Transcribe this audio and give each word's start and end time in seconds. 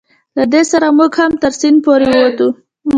له 0.37 0.43
دې 0.53 0.61
سره 0.71 0.87
موږ 0.97 1.11
هم 1.21 1.31
تر 1.43 1.51
سیند 1.59 1.77
پورې 1.85 2.07
وتو. 2.19 2.49